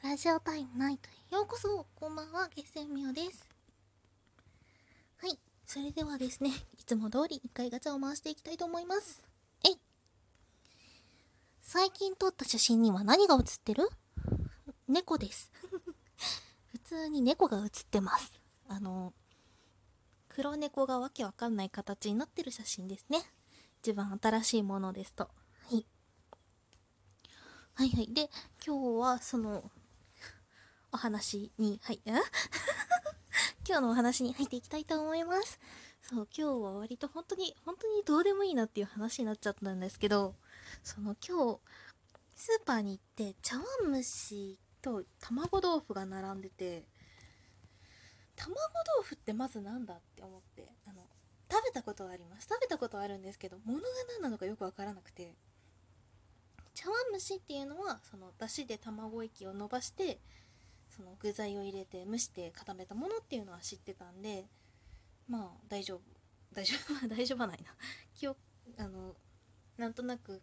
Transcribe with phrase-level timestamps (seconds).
[0.00, 3.48] ラジオタイムナイトへようこそこんばんは、月星みおです。
[5.20, 5.36] はい、
[5.66, 9.24] それではですね、いつも通り一回ガチャを回していきたいと思います。
[9.66, 9.76] えい
[11.60, 13.88] 最近撮った写真には何が写ってる？
[14.86, 15.50] 猫です。
[16.70, 18.32] 普通に猫が写ってます。
[18.68, 19.12] あの、
[20.28, 23.18] 黒猫がわけわかんない形になってる写真ですね。
[23.82, 25.24] 一番新しいものですと。
[25.24, 25.30] は
[25.76, 25.84] い。
[27.74, 28.14] はいはい。
[28.14, 28.30] で、
[28.64, 29.70] 今日はその、
[30.92, 35.60] お話に、はい、 今日のお話に入っていきたいと思います。
[36.02, 40.34] そう、今日は割と本当に、本当にどうでもいいなっていう話になっちゃったんですけど、
[40.82, 41.60] その今日、
[42.34, 46.86] スーパーに行って、茶碗蒸しと卵豆腐が並んでて、
[48.36, 48.54] 卵
[48.96, 51.06] 豆腐ってまずなんだって思って、あの、
[51.50, 52.48] 食べたことはあります。
[52.48, 55.34] 食べたことはあるんですけど、物が何なのかよくわからなくて、
[56.78, 60.20] 茶碗蒸しっていうのはそのだしで卵液を伸ばして
[60.98, 64.46] その具材を入れて蒸して固めたものっていうのは知ってたんで
[65.28, 66.00] まあ大丈夫。
[66.52, 67.72] 大丈夫大丈夫はないな。
[68.14, 68.40] 記憶
[68.78, 69.14] あの
[69.76, 70.42] なんとなく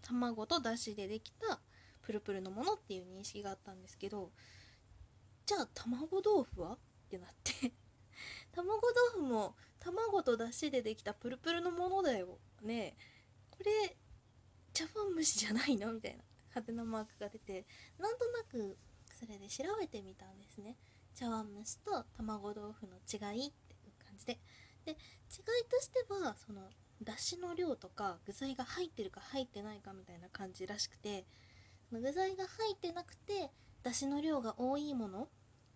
[0.00, 1.60] 卵とだしでできた
[2.00, 4.32] プルプルのものっていう認識があったんですけど
[5.44, 6.78] じゃあ卵豆腐はっ
[7.10, 7.72] てなって。
[8.52, 12.96] 卵豆腐も卵とだしでできたプルプルのものだよね。
[13.50, 13.98] これ
[14.72, 15.92] 茶碗蒸しじゃないの？
[15.92, 16.24] みたいな。
[16.54, 17.66] ハテナマークが出て。
[17.98, 18.78] なんとなく
[19.26, 20.76] それで調べてみたんですね。
[21.14, 24.38] 茶碗蒸しと卵豆腐の違いっていう感じで。
[24.84, 24.96] で違い
[25.70, 26.68] としてはその
[27.02, 31.24] だしの量とか具材が入ってるか入ってないかみたいな感じらしくて
[31.90, 33.50] 具材が入ってなくて
[33.82, 35.28] だしの量が多いもの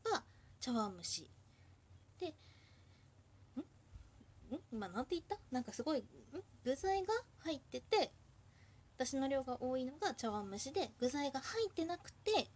[0.04, 0.24] が
[0.60, 1.30] 茶碗蒸し。
[2.20, 2.34] で
[3.56, 3.60] ん？
[4.54, 4.60] ん？
[4.72, 5.38] 今なんて言った？
[5.50, 6.04] なんかすごいん？
[6.64, 8.12] 具材が入ってて
[8.98, 12.50] だしの量が多いのが茶碗蒸しで具材が入ってなくて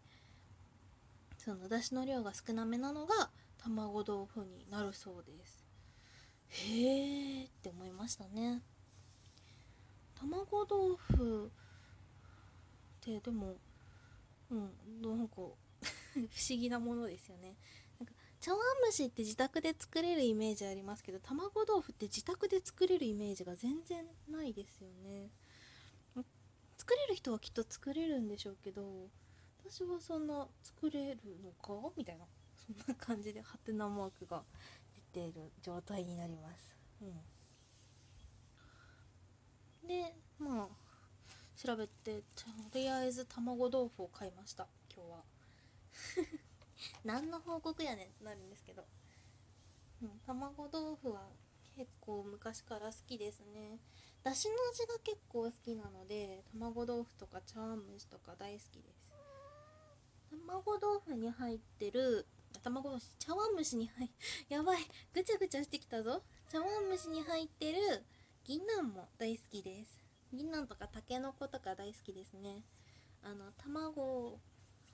[1.44, 5.64] そのだしの量が少なめなのが卵豆腐になるそうです。
[6.50, 8.62] へーって思いましたね。
[10.14, 11.50] 卵豆腐っ
[13.00, 13.56] てでも
[14.50, 14.70] うん
[15.02, 17.56] なんか 不思議なものですよね。
[17.98, 25.28] なんか茶碗蒸しって自宅で作れるイメージありますけど卵豆腐って自宅で作れるイメージが全然ないですよね。
[26.78, 29.08] 作れる人はきっと作れるんでしょうけど
[29.72, 32.26] 私はそんな作れるのかみたいな
[32.66, 34.42] そんな感じでハテナマークが
[35.14, 37.06] 出ている状態になります、う
[39.86, 40.74] ん、でまあ
[41.56, 42.44] 調べてと
[42.74, 45.22] りあえず卵豆腐を買いました今日は。
[47.04, 48.84] 何の報告やねんってなるんですけど、
[50.02, 51.30] うん、卵豆腐は
[51.76, 53.78] 結構昔から好きですね。
[54.22, 59.02] だしの味が結構好きなので卵豆腐とか茶碗蒸しとか大好きです
[60.32, 62.26] 卵豆腐に入ってる
[62.62, 64.10] 卵豆腐茶碗蒸しに入
[64.48, 64.78] やばい
[65.12, 66.22] ぐちゃぐちゃしてきたぞ。
[66.48, 68.04] 茶碗蒸しに入ってる
[68.44, 70.02] 銀杏も大好きです。
[70.32, 72.64] 銀杏とかたけのことか大好きですね。
[73.22, 74.40] あの卵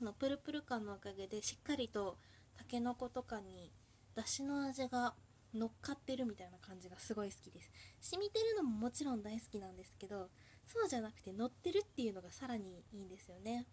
[0.00, 2.18] のプルプル感のおかげでしっかりと
[2.56, 3.72] たけのことかに
[4.14, 5.14] だしの味が
[5.54, 7.70] 乗っかってるみたいな感じがすごい好きです。
[8.00, 10.30] 染みてるのももちろん大好きなんですけど
[10.66, 13.66] そうじゃなくて乗ってるっていうのがさらにいいんですよね。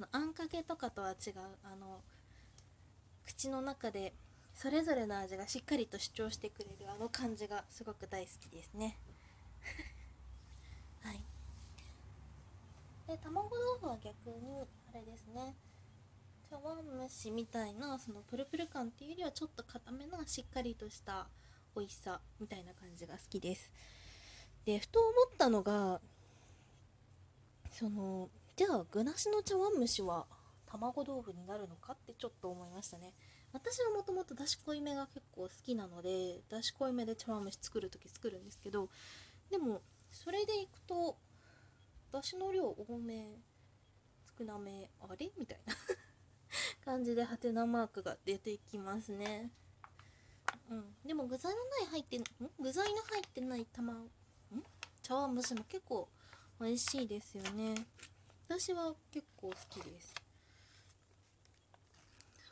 [0.00, 2.00] そのあんかけとかとは違うあの
[3.26, 4.14] 口の中で
[4.54, 8.96] それぞれの味がしっかりと主張してくれるあの感じがすごく大好きですね。
[11.04, 11.22] はい。
[13.08, 15.54] で卵豆腐は逆にあれですね。
[16.48, 21.28] 茶碗蒸しみたいなそのプルプル感っていうよりはちょっと固めなしっかりとした
[21.76, 23.70] 美味しさみたいな感じが好きです。
[24.64, 26.00] でふと思ったのが
[27.70, 30.26] そのじゃあ具なしの茶碗蒸しは
[30.66, 33.14] 卵豆腐になるのかってちょっと思いましたね。
[33.54, 38.90] 私はもともとだし濃いめが結構好きなのでだし濃いめで茶碗蒸し作る時作るんですけど
[39.50, 39.80] でも
[40.12, 41.16] それでいくと
[42.12, 43.28] だしの量多め
[44.38, 45.74] 少なめあれみたいな
[46.84, 49.50] 感じでハテナマークが出てきますね。
[50.68, 50.96] うん。
[51.06, 52.24] でも具材のない入ってん？
[52.60, 54.10] 具材の入ってない卵ん？
[55.00, 56.10] 茶碗蒸しも結構
[56.60, 57.74] 美味しいですよね。
[58.50, 60.12] 私は結構好きです。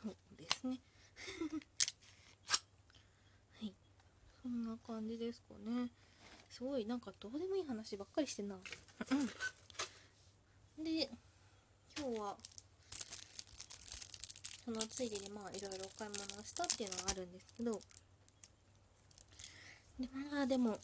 [0.01, 0.79] そうですね。
[3.59, 3.75] はい。
[4.41, 5.91] そんな感じですかね。
[6.49, 8.57] すごいなんかどうでもいい話ばっかりしてんな。
[10.77, 11.11] で
[11.97, 12.37] 今日は
[14.63, 17.81] そのついでにまあいろいろお買い物をしたっていうのはあるんですけど。
[19.99, 20.79] でまあでも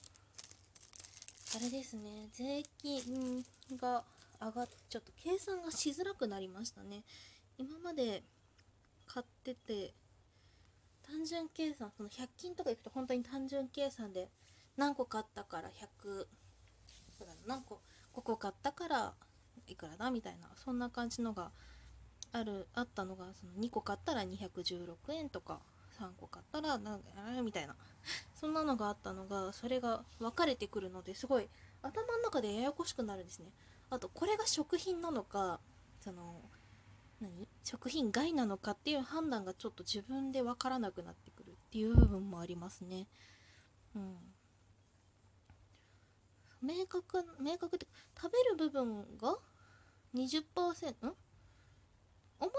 [1.56, 2.28] あれですね。
[2.34, 3.46] 税金
[3.78, 4.04] が
[4.42, 7.04] 上がっちょっと計算がしづらくなりましたね。
[7.58, 8.24] 今まで
[9.06, 9.94] 買ってて
[11.04, 14.30] 単純計算その100均とか行くと本当に単純計算で
[14.76, 16.26] 何個買ったから100
[17.48, 17.80] 何個
[18.14, 19.14] 5個買ったから
[19.68, 21.52] いくらだみたいなそんな感じのが
[22.32, 25.60] あるあったのがその2個買ったら216円とか
[26.00, 27.06] 3個買ったらなんか
[27.44, 27.76] みたいな
[28.34, 31.48] そんなのがあったのがそれが分かれてくるのですごい
[31.82, 33.52] 頭の中でややこしくなるんですね。
[33.90, 35.60] あとこれが食品なのか
[36.00, 36.42] その
[37.22, 37.48] 何？
[37.64, 43.08] 食品外なのかっていう判断がちょっと自分で分からなくなってくるっていう部分もありますね。
[43.96, 44.18] うん。
[46.62, 47.88] 明確明確って
[48.20, 49.38] 食べる部分が
[50.16, 51.16] 20%ん？
[52.40, 52.52] おも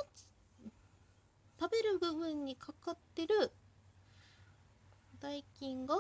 [1.59, 3.51] 食べる部分にかかってる
[5.21, 5.97] 代金が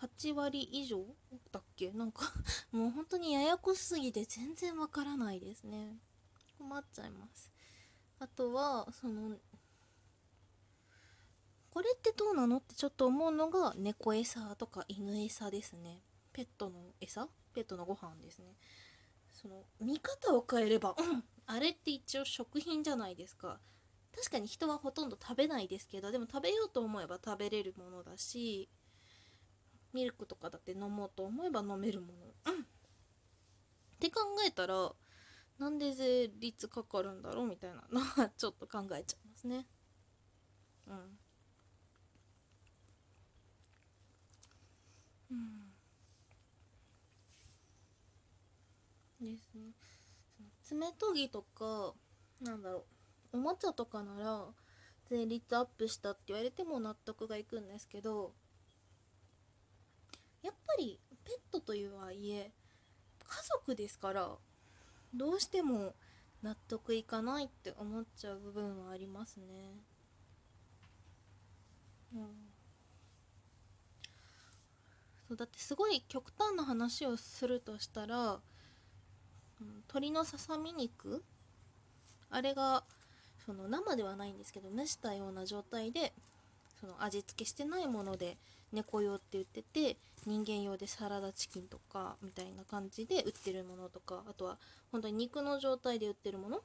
[0.00, 1.04] 8割以上
[1.52, 1.90] だっけ？
[1.92, 2.32] なんか
[2.72, 5.98] もう本当にややこしすぎて全然わからないですね。
[6.58, 7.52] 困っちゃいます。
[8.18, 9.38] あとはその
[11.70, 12.58] これってどうなの？
[12.58, 16.02] ってちょっと思うのが猫餌とか犬餌ですね。
[16.32, 17.28] ペットの餌？
[17.52, 18.56] ペットのご飯ですね。
[19.30, 23.60] その見方を変えれば、うん、あれって一応食品じゃないですか。
[24.14, 28.70] 確かに人はほとんど食べないですけどでも食べようと思えば食べれるものだし
[29.96, 32.08] ミルクとかだって飲もうと思えば飲めるも
[32.46, 32.66] の、うん、っ
[33.98, 34.92] て考えたら
[35.58, 39.66] なんで税率かかるんだろうみたいなのは ちょっと考えちゃいますね。
[40.86, 41.18] うん。
[45.30, 45.72] うん。
[49.20, 49.72] ですね。
[50.62, 51.94] 爪研ぎとか
[52.40, 52.86] なんだろ
[53.32, 53.38] う。
[53.38, 54.46] おもちゃとかなら
[55.10, 58.34] 税率アップしたって言われても納得がいくんですけど
[60.42, 62.52] やっぱりペットというはいえ
[63.26, 64.30] 家族ですから
[65.14, 65.94] どうしても
[66.42, 69.44] 納得いかないって思っちゃう部分はありますね。
[72.14, 72.56] うん。
[75.28, 78.40] そうだってすごい極端な話をするとしたら
[79.60, 81.24] 鶏のささみ肉
[82.30, 82.84] あれが
[83.44, 86.12] その生ではないんですけど蒸したような状態で
[86.80, 88.36] その味付けしてないもので
[88.72, 89.96] 猫用って言ってて
[90.26, 94.58] 人間用でサラダチキンとかみたいな感じで売ってるものとかあとは
[94.90, 96.60] 本当に肉の状態で売ってるもの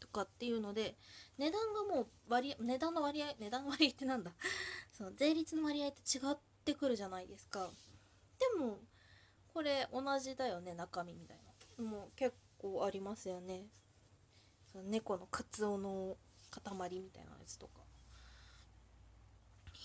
[0.00, 0.94] とかっていうので
[1.38, 4.32] 値段がもう割値段の割合値段割合ってなんだ？
[4.92, 7.70] その税率の割合って違ってくるじゃないですか。
[8.38, 8.78] でも
[9.52, 11.38] これ同じだよね中身みたい
[11.78, 11.84] な。
[11.84, 13.66] もう結構ありますよね。
[14.72, 16.16] その猫のカツオの
[16.50, 17.85] 塊みたいなやつとか。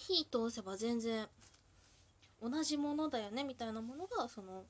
[0.01, 1.27] 火通せば全然
[2.41, 4.65] 同じものだよねみたいなものがその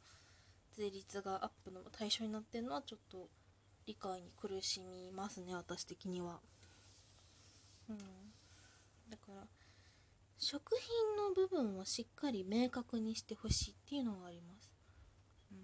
[0.73, 3.29] 税率がアップの対象になってるのはちょっと
[3.85, 6.39] 理解に苦しみますね私的には。
[7.89, 7.97] うん。
[9.09, 9.47] だから
[10.37, 14.71] 食品の部分をしっかり明確にしてほしいっていうのはあります。
[15.51, 15.57] うん。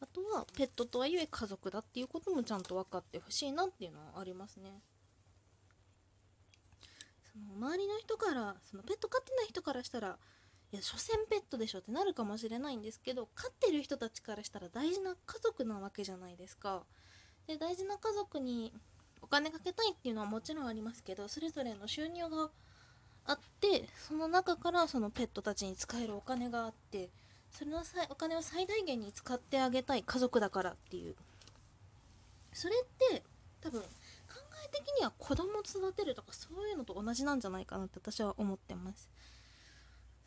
[0.00, 4.80] あとはペットとはいえ家族だっていうこともちゃんと分かってほしいなっていうのはありますね。
[7.36, 10.16] その周りの人からそのペット飼ってない人からしたら
[10.72, 16.82] いや所詮ペットでしょってなるかもしれないんですけど飼ってる人たちからしたら大事な家族なわけじゃないですか。
[17.46, 18.72] で大事な家族に
[19.22, 22.50] お金かけたいっていうのはもちろんありますけどそれぞれの収入が
[23.26, 27.10] あってその中からそのペットたちに使えるお金があって
[27.52, 31.14] それのお金を最大限に使ってあげたい家族だからっていう。
[32.52, 33.22] それって
[33.60, 33.82] 多分
[34.84, 39.08] 的には子供育てるとかそういうのと同じなんじゃないかなって私は思ってます。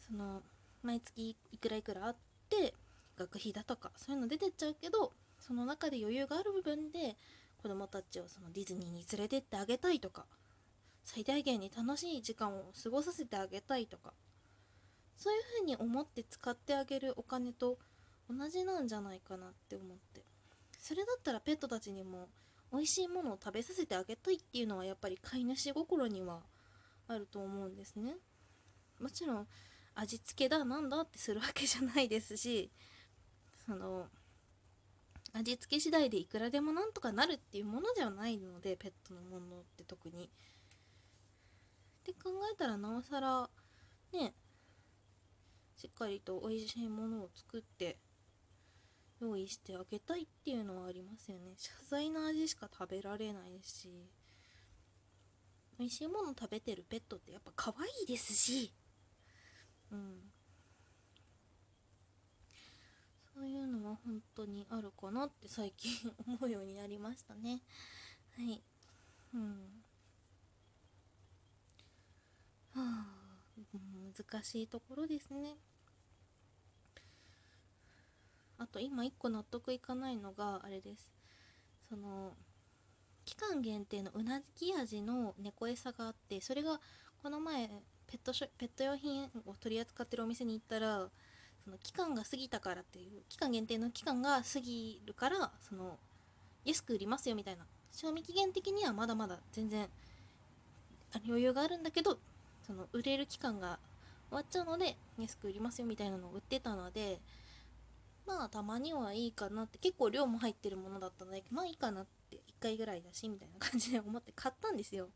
[0.08, 0.41] その
[0.84, 2.15] 毎月いくらいくらあっ
[2.50, 2.74] て
[3.18, 7.15] 学費だとかそういうの出てっちゃうけどその中で余裕がある部分で
[7.62, 10.25] 子供たちをそのディズニーに連れてってあげたいとか
[11.03, 14.13] 最大限に楽しい時間を過ごさせてあげたいとか
[15.18, 17.77] そういうふうに思って使ってあげるお金と
[18.29, 20.22] 同じなんじゃないかなって思って。
[20.79, 22.29] それだったらペットたちにも
[22.72, 26.42] 美味しいものを食べさせてあげたいっていうのはやっぱり飼い主心には
[27.08, 28.16] あると思うんですね
[29.02, 29.48] もちろん
[29.96, 32.70] 味付けだなんだってするわけじゃないですし
[33.66, 34.08] その
[35.34, 40.26] 味付け次第でいくらでもなんとかなるっていうものではないのでペットのものって特に。
[40.26, 40.30] っ
[42.04, 43.50] て考えたらなおさら
[44.14, 44.34] ね
[45.78, 47.98] しっかりと美味しいものを作って
[49.22, 51.54] 用意してあげたいっていうのはありますよね。
[51.58, 53.90] 謝罪の味しか食べられないし。
[55.78, 58.74] 美味しいもの食べてるペットってやっぱ可愛いですし。
[59.92, 60.32] うん。
[63.34, 67.62] そういうのは本当にあるかなって最近思うようになりましたね。
[68.36, 68.62] はい。
[69.34, 69.84] うん。
[72.74, 73.20] はあ
[74.30, 75.56] 難しいところですね。
[78.60, 81.12] あと今1個納得いかないのがあれです。
[81.89, 82.34] その
[83.25, 86.80] 期間限定のうなぎ味の猫餌があってそれが
[87.22, 87.68] この前
[88.08, 91.10] ペットショペット用品を取り扱ってるお店に行ったら
[91.63, 95.98] その期間が過ぎたからっていう期間限定の期間が過ぎるからその
[96.66, 97.66] 安く売りますよみたいな。
[97.92, 99.88] 賞味期限的にはまだまだ全然
[101.25, 102.20] 余裕があるんだけど
[102.66, 103.80] その売れる期間が
[104.30, 107.20] 終わっちゃうので安く売りますよみたいなのを売ってたので
[108.30, 115.10] まあたまにはいいかなって結構量も入ってるものだったのでまあいいかなって1回ぐらいだしみたいな感じで思って買ったんですよ。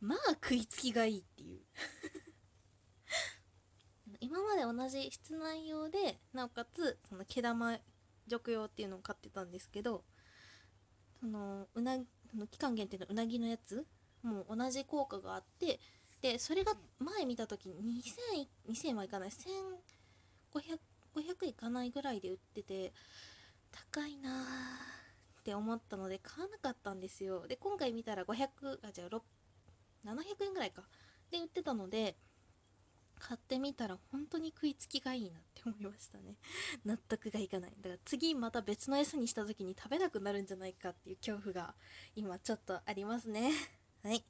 [0.00, 1.60] まあ食いつきがいいっていう。
[4.20, 7.78] 今まで同じ室内用でなおかつその毛玉
[8.26, 10.04] 除去用っていうのを買ってたんですけど
[11.20, 11.98] そのうな
[12.30, 13.86] その期間限定のうなぎのやつ
[14.22, 15.78] もう同じ効果があって
[16.22, 20.78] でそれが前見た時2000 2000はいかない1500
[21.16, 22.92] 500いかないぐらいで売ってて
[23.70, 24.32] 高いなー
[25.40, 27.46] って思ったので買わなかったんですよ。
[27.46, 29.08] で今回見たら500あじゃあ
[30.04, 30.82] 700円ぐらいか。
[31.30, 32.16] で売ってたので
[33.18, 36.36] 買ってみたら本当に食いつきがいいなって思いましたね。
[36.84, 37.72] 納得がいかない。
[37.80, 41.74] だから次また別の餌にした時に食べなくなるんじゃないかっていう恐怖が
[42.14, 43.52] 今ちょっとありますね。
[44.02, 44.24] はい。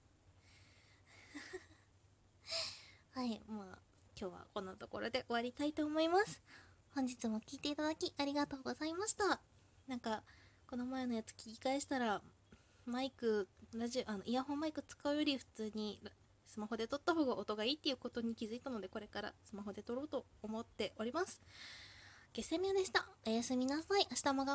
[3.13, 3.79] はいまあ
[4.19, 6.43] 今日はこんなところで終わりたいと思います。
[6.97, 9.43] 本日も聞いていただきありがとうございました
[9.87, 10.23] なんか
[10.67, 12.23] この前のやつ聞き返したら
[12.87, 16.01] マイクラジあのイヤホンマイク使うより普通に
[16.47, 21.43] スマホで撮った方が音がいいっていうことに気づいたのでこれからスマホで撮ろうと思っております。
[22.33, 23.07] ゲセミュでした。
[23.27, 24.07] おやすみなさい。
[24.11, 24.55] 明日も頑張